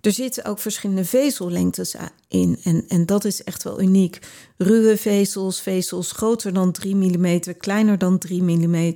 Er 0.00 0.12
zitten 0.12 0.44
ook 0.44 0.58
verschillende 0.58 1.04
vezellengtes 1.04 1.96
in 2.28 2.58
en, 2.62 2.84
en 2.88 3.06
dat 3.06 3.24
is 3.24 3.44
echt 3.44 3.62
wel 3.62 3.80
uniek. 3.80 4.18
Ruwe 4.56 4.96
vezels, 4.96 5.60
vezels 5.60 6.12
groter 6.12 6.52
dan 6.52 6.72
3 6.72 6.96
mm, 6.96 7.40
kleiner 7.58 7.98
dan 7.98 8.18
3 8.18 8.42
mm. 8.42 8.92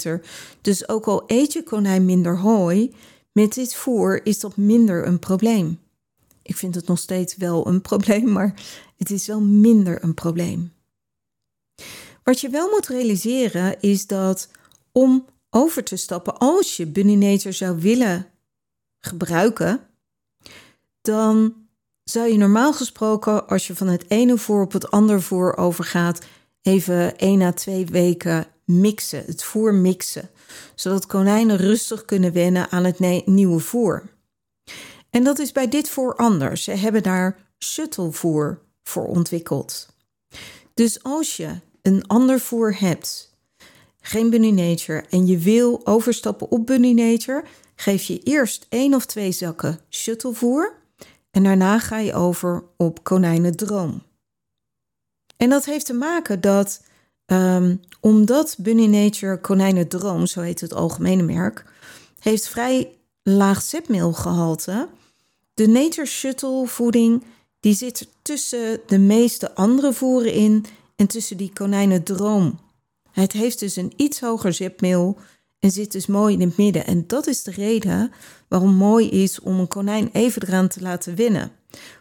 Dus 0.60 0.88
ook 0.88 1.06
al 1.06 1.22
eet 1.26 1.52
je 1.52 1.62
konijn 1.62 2.04
minder 2.04 2.38
hooi, 2.38 2.94
met 3.40 3.54
dit 3.54 3.74
voer 3.74 4.26
is 4.26 4.40
dat 4.40 4.56
minder 4.56 5.06
een 5.06 5.18
probleem. 5.18 5.80
Ik 6.42 6.56
vind 6.56 6.74
het 6.74 6.86
nog 6.86 6.98
steeds 6.98 7.36
wel 7.36 7.66
een 7.66 7.80
probleem, 7.90 8.32
maar 8.32 8.54
het 8.96 9.10
is 9.10 9.26
wel 9.26 9.40
minder 9.40 10.04
een 10.04 10.14
probleem. 10.14 10.72
Wat 12.22 12.40
je 12.40 12.48
wel 12.48 12.70
moet 12.70 12.86
realiseren 12.86 13.80
is 13.80 14.06
dat 14.06 14.48
om 14.92 15.24
over 15.50 15.84
te 15.84 15.96
stappen, 15.96 16.38
als 16.38 16.76
je 16.76 16.86
Bunny 16.86 17.14
Nature 17.14 17.54
zou 17.54 17.80
willen 17.80 18.26
gebruiken, 19.00 19.80
dan 21.00 21.54
zou 22.04 22.28
je 22.28 22.36
normaal 22.36 22.72
gesproken, 22.72 23.48
als 23.48 23.66
je 23.66 23.76
van 23.76 23.86
het 23.86 24.04
ene 24.08 24.38
voer 24.38 24.62
op 24.62 24.72
het 24.72 24.90
andere 24.90 25.20
voer 25.20 25.56
overgaat, 25.56 26.26
even 26.62 27.18
1 27.18 27.42
à 27.42 27.52
2 27.52 27.86
weken 27.86 28.46
mixen, 28.64 29.24
het 29.26 29.44
voer 29.44 29.74
mixen, 29.74 30.30
zodat 30.74 31.06
konijnen 31.06 31.56
rustig 31.56 32.04
kunnen 32.04 32.32
wennen 32.32 32.70
aan 32.70 32.84
het 32.84 33.26
nieuwe 33.26 33.58
voer. 33.58 34.02
En 35.10 35.24
dat 35.24 35.38
is 35.38 35.52
bij 35.52 35.68
dit 35.68 35.88
voer 35.88 36.16
anders. 36.16 36.64
Ze 36.64 36.70
hebben 36.70 37.02
daar 37.02 37.36
shuttlevoer 37.64 38.58
voor 38.82 39.06
ontwikkeld. 39.06 39.88
Dus 40.74 41.02
als 41.02 41.36
je 41.36 41.56
een 41.82 42.06
ander 42.06 42.40
voer 42.40 42.78
hebt 42.78 43.36
geen 44.00 44.30
Bunny 44.30 44.50
Nature 44.50 45.04
en 45.10 45.26
je 45.26 45.38
wil 45.38 45.86
overstappen 45.86 46.50
op 46.50 46.66
Bunny 46.66 46.92
Nature, 46.92 47.44
geef 47.74 48.02
je 48.02 48.18
eerst 48.18 48.66
één 48.68 48.94
of 48.94 49.06
twee 49.06 49.32
zakken 49.32 49.80
shuttlevoer 49.90 50.76
en 51.30 51.42
daarna 51.42 51.78
ga 51.78 51.98
je 51.98 52.14
over 52.14 52.64
op 52.76 53.04
konijnendroom. 53.04 54.02
En 55.36 55.48
dat 55.50 55.64
heeft 55.64 55.86
te 55.86 55.92
maken 55.92 56.40
dat 56.40 56.82
um, 57.32 57.80
omdat 58.00 58.56
Bunny 58.58 58.86
Nature 58.86 59.40
konijnendroom, 59.40 60.26
zo 60.26 60.40
heet 60.40 60.60
het 60.60 60.74
algemene 60.74 61.22
merk, 61.22 61.64
heeft 62.18 62.48
vrij 62.48 62.92
laag 63.22 63.62
zetmeelgehalte. 63.62 64.88
De 65.54 65.66
Nature 65.66 66.06
Shuttle 66.06 66.66
voeding 66.66 67.24
die 67.60 67.74
zit 67.74 68.08
tussen 68.22 68.80
de 68.86 68.98
meeste 68.98 69.54
andere 69.54 69.92
voeren 69.92 70.32
in 70.32 70.64
en 70.96 71.06
tussen 71.06 71.36
die 71.36 71.52
konijnendroom 71.52 72.58
het 73.20 73.32
heeft 73.32 73.58
dus 73.58 73.76
een 73.76 73.92
iets 73.96 74.20
hoger 74.20 74.52
zipmeel 74.52 75.16
en 75.58 75.70
zit 75.70 75.92
dus 75.92 76.06
mooi 76.06 76.34
in 76.34 76.40
het 76.40 76.56
midden. 76.56 76.86
En 76.86 77.06
dat 77.06 77.26
is 77.26 77.42
de 77.42 77.50
reden 77.50 78.12
waarom 78.48 78.74
mooi 78.74 79.08
is 79.08 79.40
om 79.40 79.58
een 79.58 79.68
konijn 79.68 80.08
even 80.12 80.42
eraan 80.42 80.68
te 80.68 80.80
laten 80.80 81.14
winnen. 81.14 81.50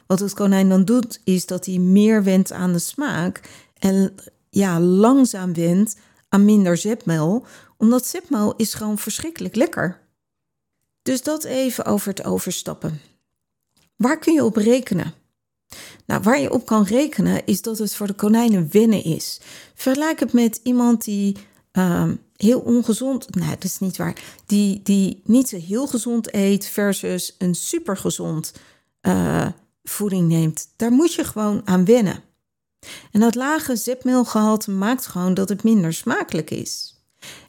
Wat 0.08 0.20
het 0.20 0.34
konijn 0.34 0.70
dan 0.70 0.86
doet, 0.86 1.22
is 1.24 1.46
dat 1.46 1.66
hij 1.66 1.78
meer 1.78 2.24
went 2.24 2.52
aan 2.52 2.74
de 2.74 2.80
smaak 2.80 3.42
en 3.80 4.16
ja, 4.58 4.80
langzaam 4.80 5.54
went 5.54 5.96
aan 6.30 6.46
minder 6.46 6.78
zipmeel, 6.78 7.46
omdat 7.78 8.06
zipmeel 8.06 8.56
is 8.56 8.74
gewoon 8.74 8.98
verschrikkelijk 8.98 9.56
lekker. 9.56 10.00
Dus 11.02 11.24
dat 11.24 11.44
even 11.44 11.86
over 11.86 12.08
het 12.08 12.24
overstappen. 12.24 13.02
Waar 13.96 14.20
kun 14.20 14.34
je 14.34 14.44
op 14.44 14.56
rekenen? 14.56 15.14
Nou, 16.06 16.22
waar 16.22 16.40
je 16.40 16.52
op 16.52 16.66
kan 16.66 16.84
rekenen 16.84 17.46
is 17.46 17.62
dat 17.62 17.78
het 17.78 17.96
voor 17.96 18.08
de 18.08 18.14
konijnen 18.14 18.68
wennen 18.72 19.04
is. 19.04 19.40
Vergelijk 19.74 20.20
het 20.20 20.34
met 20.34 20.60
iemand 20.64 21.04
die 21.04 21.38
uh, 21.74 22.10
heel 22.36 22.60
ongezond, 22.60 23.36
nee, 23.36 23.50
dat 23.50 23.64
is 23.64 23.80
niet 23.80 23.98
waar, 23.98 24.22
die, 24.46 24.82
die 24.84 25.22
niet 25.24 25.50
zo 25.50 25.58
heel 25.58 25.88
gezond 25.88 26.34
eet 26.34 26.66
versus 26.66 27.36
een 27.38 27.56
supergezond 27.56 28.54
uh, 29.02 29.48
voeding 29.84 30.28
neemt. 30.28 30.70
Daar 30.76 30.92
moet 30.92 31.14
je 31.14 31.24
gewoon 31.24 31.62
aan 31.66 31.86
wennen. 31.86 32.24
En 33.12 33.20
dat 33.20 33.36
lage 33.36 33.76
zetmeelgehalte 33.76 34.72
maakt 34.72 35.08
gewoon 35.08 35.34
dat 35.34 35.50
het 35.50 35.64
minder 35.64 35.94
smakelijk 35.94 36.52
is. 36.52 36.96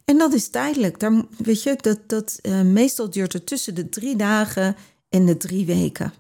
En 0.05 0.19
dat 0.19 0.33
is 0.33 0.49
tijdelijk. 0.49 1.01
Daar, 1.01 1.25
weet 1.39 1.63
je, 1.63 1.77
dat, 1.81 1.99
dat, 2.07 2.39
uh, 2.43 2.61
meestal 2.61 3.11
duurt 3.11 3.33
het 3.33 3.47
tussen 3.47 3.75
de 3.75 3.89
drie 3.89 4.17
dagen 4.17 4.77
en 5.09 5.27
de 5.27 5.37
drie 5.37 5.67
weken. 5.67 6.13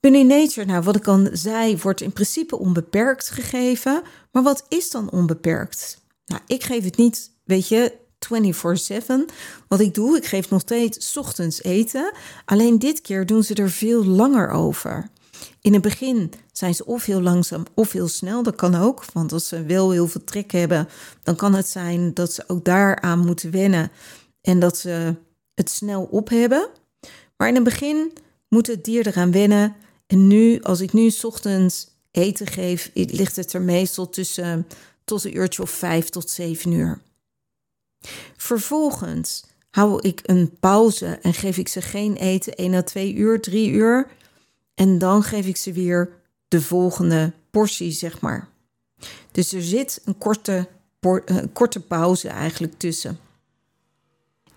Bunny 0.00 0.22
Nature, 0.22 0.66
nou 0.66 0.82
wat 0.82 0.96
ik 0.96 1.08
al 1.08 1.28
zei, 1.32 1.76
wordt 1.76 2.00
in 2.00 2.12
principe 2.12 2.58
onbeperkt 2.58 3.30
gegeven. 3.30 4.02
Maar 4.32 4.42
wat 4.42 4.64
is 4.68 4.90
dan 4.90 5.10
onbeperkt? 5.10 5.98
Nou, 6.26 6.40
ik 6.46 6.64
geef 6.64 6.84
het 6.84 6.96
niet, 6.96 7.30
weet 7.44 7.68
je, 7.68 7.92
24/7. 8.18 9.24
Wat 9.68 9.80
ik 9.80 9.94
doe, 9.94 10.16
ik 10.16 10.24
geef 10.24 10.50
nog 10.50 10.60
steeds 10.60 11.16
ochtends 11.16 11.62
eten. 11.62 12.12
Alleen 12.44 12.78
dit 12.78 13.00
keer 13.00 13.26
doen 13.26 13.42
ze 13.42 13.54
er 13.54 13.70
veel 13.70 14.04
langer 14.04 14.50
over. 14.50 15.10
In 15.60 15.72
het 15.72 15.82
begin 15.82 16.32
zijn 16.52 16.74
ze 16.74 16.86
of 16.86 17.04
heel 17.04 17.20
langzaam 17.20 17.64
of 17.74 17.92
heel 17.92 18.08
snel. 18.08 18.42
Dat 18.42 18.54
kan 18.54 18.74
ook, 18.74 19.04
want 19.12 19.32
als 19.32 19.48
ze 19.48 19.64
wel 19.64 19.90
heel 19.90 20.06
veel 20.06 20.24
trek 20.24 20.50
hebben, 20.50 20.88
dan 21.22 21.36
kan 21.36 21.54
het 21.54 21.68
zijn 21.68 22.14
dat 22.14 22.32
ze 22.32 22.44
ook 22.46 22.64
daaraan 22.64 23.18
moeten 23.26 23.50
wennen 23.50 23.90
en 24.40 24.58
dat 24.58 24.78
ze 24.78 25.14
het 25.54 25.70
snel 25.70 26.02
op 26.10 26.28
hebben. 26.28 26.68
Maar 27.36 27.48
in 27.48 27.54
het 27.54 27.64
begin 27.64 28.12
moet 28.48 28.66
het 28.66 28.84
dier 28.84 29.06
eraan 29.06 29.32
wennen 29.32 29.76
en 30.06 30.26
nu, 30.26 30.62
als 30.62 30.80
ik 30.80 30.92
nu 30.92 31.12
ochtends 31.22 31.86
eten 32.10 32.46
geef, 32.46 32.90
ligt 32.94 33.36
het 33.36 33.52
er 33.52 33.62
meestal 33.62 34.08
tussen 34.08 34.66
tot 35.04 35.24
een 35.24 35.36
uurtje 35.36 35.62
of 35.62 35.70
vijf 35.70 36.08
tot 36.08 36.30
zeven 36.30 36.72
uur. 36.72 37.00
Vervolgens 38.36 39.44
hou 39.70 40.00
ik 40.00 40.20
een 40.22 40.56
pauze 40.60 41.06
en 41.06 41.34
geef 41.34 41.58
ik 41.58 41.68
ze 41.68 41.82
geen 41.82 42.16
eten, 42.16 42.54
1 42.54 42.74
à 42.74 42.82
2 42.82 43.14
uur, 43.14 43.40
3 43.40 43.70
uur. 43.70 44.10
En 44.74 44.98
dan 44.98 45.22
geef 45.22 45.46
ik 45.46 45.56
ze 45.56 45.72
weer 45.72 46.22
de 46.48 46.62
volgende 46.62 47.32
portie, 47.50 47.90
zeg 47.90 48.20
maar. 48.20 48.48
Dus 49.32 49.52
er 49.52 49.62
zit 49.62 50.00
een 50.04 50.18
korte, 50.18 50.68
een 51.24 51.52
korte 51.52 51.80
pauze 51.80 52.28
eigenlijk 52.28 52.78
tussen. 52.78 53.18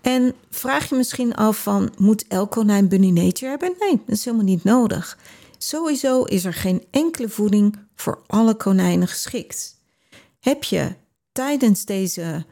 En 0.02 0.34
vraag 0.50 0.90
je 0.90 0.96
misschien 0.96 1.36
af 1.36 1.62
van, 1.64 1.94
moet 1.98 2.28
elk 2.28 2.52
konijn 2.52 2.88
bunny 2.88 3.10
nature 3.10 3.50
hebben? 3.50 3.76
Nee, 3.80 4.02
dat 4.06 4.16
is 4.16 4.26
helemaal 4.26 4.46
niet 4.46 4.64
nodig. 4.64 5.18
Sowieso 5.58 6.24
is 6.24 6.46
er 6.46 6.54
geen 6.54 6.84
enkele 6.92 7.30
voeding 7.30 7.80
voor 7.96 8.22
alle 8.28 8.56
konijnen 8.56 9.08
geschikt. 9.08 9.80
Heb 10.40 10.64
je 10.64 10.96
tijdens 11.32 11.86
deze 11.86 12.46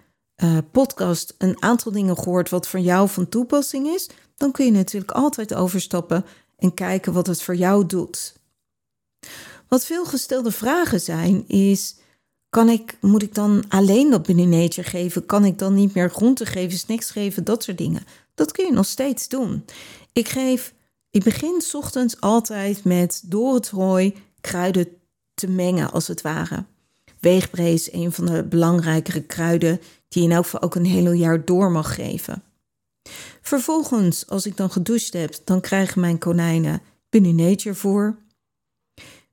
uh, 0.44 0.58
podcast 0.72 1.36
een 1.38 1.62
aantal 1.62 1.92
dingen 1.92 2.18
gehoord 2.18 2.50
wat 2.50 2.68
voor 2.68 2.80
jou 2.80 3.10
van 3.10 3.30
toepassing 3.30 3.88
is? 3.88 4.10
Dan 4.38 4.52
kun 4.52 4.66
je 4.66 4.72
natuurlijk 4.72 5.12
altijd 5.12 5.54
overstappen 5.54 6.26
en 6.58 6.74
kijken 6.74 7.14
wat 7.14 7.28
het 7.28 7.42
voor 7.42 7.56
jou 7.56 7.86
doet. 7.86 8.34
Wat 9.68 9.86
veel 9.86 10.06
gestelde 10.06 10.52
vragen 10.52 11.02
zijn 11.02 11.48
is: 11.48 11.96
kan 12.50 12.70
ik, 12.70 12.98
moet 13.02 13.24
ik 13.24 13.36
dan 13.36 13.64
alleen 13.68 14.10
dat 14.10 14.26
Bunny 14.26 14.46
Nature 14.46 14.90
geven? 14.90 15.26
Kan 15.26 15.46
ik 15.46 15.60
dan 15.60 15.74
niet 15.74 15.94
meer 15.94 16.10
groente 16.10 16.46
geven, 16.46 16.78
snacks 16.78 17.12
geven, 17.12 17.44
dat 17.44 17.64
soort 17.64 17.78
dingen? 17.78 18.04
Dat 18.36 18.52
kun 18.52 18.66
je 18.66 18.72
nog 18.72 18.86
steeds 18.86 19.28
doen. 19.28 19.66
Ik 20.14 20.28
geef, 20.28 20.74
ik 21.10 21.24
begin 21.24 21.64
ochtends 21.74 22.22
altijd 22.22 22.84
met 22.84 23.22
door 23.26 23.54
het 23.54 23.70
hooi 23.70 24.16
kruiden 24.42 24.88
te 25.34 25.48
mengen, 25.48 25.92
als 25.92 26.08
het 26.08 26.22
ware. 26.22 26.66
Weegbree 27.20 27.74
is 27.74 27.92
een 27.92 28.12
van 28.12 28.26
de 28.26 28.44
belangrijkere 28.44 29.22
kruiden 29.22 29.82
die 30.08 30.22
je 30.22 30.30
in 30.30 30.36
elk 30.36 30.44
geval 30.44 30.62
ook 30.62 30.76
een 30.76 30.86
hele 30.86 31.18
jaar 31.18 31.46
door 31.46 31.72
mag 31.72 31.96
geven. 31.96 32.44
Vervolgens, 33.48 34.28
als 34.28 34.46
ik 34.46 34.58
dan 34.58 34.72
gedoucht 34.72 35.14
heb, 35.14 35.36
dan 35.44 35.62
krijgen 35.62 36.02
mijn 36.02 36.18
konijnen 36.18 36.82
Bunny 37.10 37.32
Nature 37.32 37.76
voor. 37.76 38.18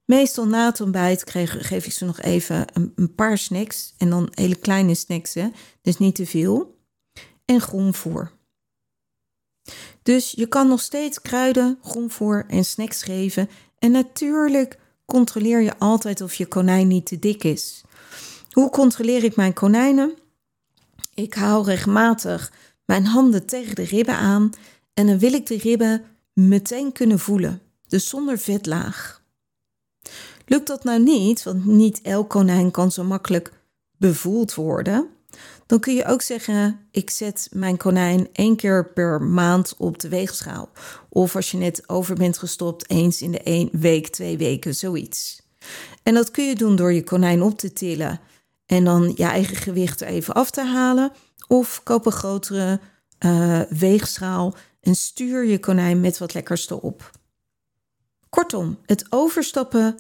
Meestal 0.04 0.46
na 0.46 0.66
het 0.66 0.80
ontbijt 0.80 1.30
geef 1.46 1.86
ik 1.86 1.92
ze 1.92 2.04
nog 2.04 2.20
even 2.20 2.66
een, 2.72 2.92
een, 2.94 3.14
paar 3.14 3.38
snacks. 3.38 3.94
En 3.98 4.10
dan 4.10 4.28
hele 4.34 4.54
kleine 4.54 4.94
snacks, 4.94 5.34
hè? 5.34 5.48
dus 5.82 5.98
niet 5.98 6.14
te 6.14 6.26
veel. 6.26 6.78
En 7.44 7.60
groenvoer. 7.60 8.32
Dus 10.02 10.30
je 10.30 10.46
kan 10.46 10.68
nog 10.68 10.80
steeds 10.80 11.20
kruiden, 11.20 11.78
groenvoer 11.82 12.44
en 12.48 12.64
snacks 12.64 13.02
geven. 13.02 13.48
En 13.78 13.90
natuurlijk 13.90 14.78
controleer 15.04 15.60
je 15.60 15.78
altijd 15.78 16.20
of 16.20 16.34
je 16.34 16.46
konijn 16.46 16.88
niet 16.88 17.06
te 17.06 17.18
dik 17.18 17.44
is. 17.44 17.82
Hoe 18.50 18.70
controleer 18.70 19.24
ik 19.24 19.36
mijn 19.36 19.52
konijnen? 19.52 20.14
Ik 21.14 21.34
hou 21.34 21.64
regelmatig 21.64 22.52
mijn 22.92 23.06
handen 23.06 23.46
tegen 23.46 23.74
de 23.74 23.84
ribben 23.84 24.16
aan 24.16 24.50
en 24.94 25.06
dan 25.06 25.18
wil 25.18 25.32
ik 25.32 25.46
de 25.46 25.56
ribben 25.56 26.04
meteen 26.32 26.92
kunnen 26.92 27.18
voelen, 27.18 27.60
dus 27.88 28.08
zonder 28.08 28.38
vetlaag. 28.38 29.22
Lukt 30.46 30.66
dat 30.66 30.84
nou 30.84 31.02
niet, 31.02 31.42
want 31.42 31.66
niet 31.66 32.00
elk 32.02 32.30
konijn 32.30 32.70
kan 32.70 32.92
zo 32.92 33.04
makkelijk 33.04 33.52
bevoeld 33.96 34.54
worden, 34.54 35.08
dan 35.66 35.80
kun 35.80 35.94
je 35.94 36.04
ook 36.04 36.22
zeggen: 36.22 36.80
ik 36.90 37.10
zet 37.10 37.48
mijn 37.52 37.76
konijn 37.76 38.28
één 38.32 38.56
keer 38.56 38.92
per 38.92 39.22
maand 39.22 39.74
op 39.78 39.98
de 39.98 40.08
weegschaal. 40.08 40.68
Of 41.08 41.36
als 41.36 41.50
je 41.50 41.56
net 41.56 41.88
over 41.88 42.14
bent 42.14 42.38
gestopt, 42.38 42.90
eens 42.90 43.22
in 43.22 43.30
de 43.30 43.42
één 43.42 43.68
week, 43.72 44.08
twee 44.08 44.36
weken, 44.38 44.74
zoiets. 44.74 45.42
En 46.02 46.14
dat 46.14 46.30
kun 46.30 46.44
je 46.44 46.54
doen 46.54 46.76
door 46.76 46.92
je 46.92 47.04
konijn 47.04 47.42
op 47.42 47.58
te 47.58 47.72
tillen 47.72 48.20
en 48.72 48.84
dan 48.84 49.12
je 49.16 49.24
eigen 49.24 49.56
gewicht 49.56 50.00
even 50.00 50.34
af 50.34 50.50
te 50.50 50.64
halen. 50.64 51.12
Of 51.48 51.80
koop 51.82 52.06
een 52.06 52.12
grotere 52.12 52.80
uh, 53.24 53.60
weegschaal 53.60 54.54
en 54.80 54.94
stuur 54.94 55.44
je 55.44 55.58
konijn 55.58 56.00
met 56.00 56.18
wat 56.18 56.34
lekkers 56.34 56.70
erop. 56.70 57.10
Kortom, 58.28 58.78
het 58.86 59.06
overstappen 59.10 59.96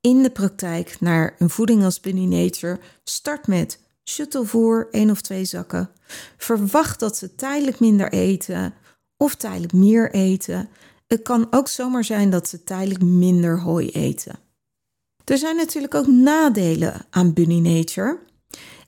in 0.00 0.22
de 0.22 0.30
praktijk 0.30 0.96
naar 1.00 1.34
een 1.38 1.50
voeding 1.50 1.84
als 1.84 2.00
Bunny 2.00 2.24
Nature 2.24 2.78
start 3.04 3.46
met 3.46 3.80
shuttlevoer, 4.04 4.88
één 4.90 5.10
of 5.10 5.20
twee 5.20 5.44
zakken. 5.44 5.90
Verwacht 6.36 7.00
dat 7.00 7.16
ze 7.16 7.34
tijdelijk 7.34 7.80
minder 7.80 8.12
eten 8.12 8.74
of 9.16 9.34
tijdelijk 9.34 9.72
meer 9.72 10.12
eten. 10.12 10.68
Het 11.06 11.22
kan 11.22 11.46
ook 11.50 11.68
zomaar 11.68 12.04
zijn 12.04 12.30
dat 12.30 12.48
ze 12.48 12.64
tijdelijk 12.64 13.02
minder 13.02 13.60
hooi 13.60 13.90
eten. 13.90 14.45
Er 15.26 15.38
zijn 15.38 15.56
natuurlijk 15.56 15.94
ook 15.94 16.06
nadelen 16.06 17.06
aan 17.10 17.32
Bunny 17.32 17.58
Nature. 17.58 18.18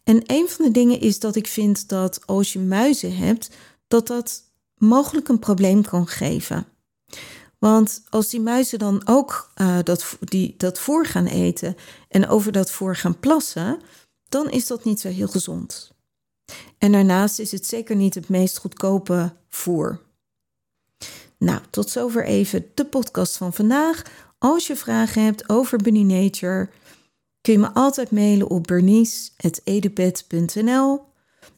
En 0.05 0.22
een 0.27 0.48
van 0.48 0.64
de 0.64 0.70
dingen 0.70 1.01
is 1.01 1.18
dat 1.18 1.37
ik 1.37 1.46
vind 1.46 1.88
dat 1.88 2.27
als 2.27 2.53
je 2.53 2.59
muizen 2.59 3.16
hebt, 3.16 3.51
dat 3.88 4.07
dat 4.07 4.42
mogelijk 4.74 5.29
een 5.29 5.38
probleem 5.38 5.83
kan 5.83 6.07
geven. 6.07 6.66
Want 7.59 8.03
als 8.09 8.29
die 8.29 8.40
muizen 8.40 8.79
dan 8.79 9.03
ook 9.05 9.53
uh, 9.57 9.79
dat, 9.83 10.16
die, 10.20 10.55
dat 10.57 10.79
voer 10.79 11.07
gaan 11.07 11.27
eten 11.27 11.77
en 12.09 12.29
over 12.29 12.53
dat 12.53 12.70
voer 12.70 12.96
gaan 12.96 13.20
plassen, 13.20 13.81
dan 14.29 14.51
is 14.51 14.66
dat 14.66 14.85
niet 14.85 15.01
zo 15.01 15.09
heel 15.09 15.29
gezond. 15.29 15.92
En 16.79 16.92
daarnaast 16.92 17.38
is 17.38 17.51
het 17.51 17.66
zeker 17.66 17.96
niet 17.96 18.14
het 18.14 18.29
meest 18.29 18.59
goedkope 18.59 19.33
voer. 19.48 20.01
Nou, 21.38 21.61
tot 21.70 21.90
zover 21.90 22.24
even 22.24 22.70
de 22.74 22.85
podcast 22.85 23.37
van 23.37 23.53
vandaag. 23.53 24.03
Als 24.38 24.66
je 24.66 24.77
vragen 24.77 25.24
hebt 25.24 25.48
over 25.48 25.79
Bunny 25.79 26.03
Nature, 26.03 26.68
kun 27.40 27.53
je 27.53 27.59
me 27.59 27.72
altijd 27.72 28.11
mailen 28.11 28.51
op 28.51 28.66
bernice.edupet.nl. 28.66 31.07